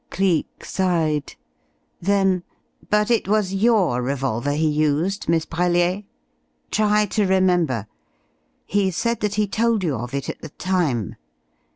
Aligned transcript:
Cleek 0.09 0.65
sighed. 0.65 1.35
Then: 2.01 2.41
"But 2.89 3.11
it 3.11 3.27
was 3.27 3.53
your 3.53 4.01
revolver 4.01 4.53
he 4.53 4.67
used, 4.67 5.29
Miss 5.29 5.45
Brellier? 5.45 6.05
Try 6.71 7.05
to 7.05 7.27
remember. 7.27 7.85
He 8.65 8.89
said 8.89 9.19
that 9.19 9.35
he 9.35 9.45
told 9.45 9.83
you 9.83 9.93
of 9.97 10.15
it 10.15 10.27
at 10.27 10.41
the 10.41 10.49
time. 10.49 11.17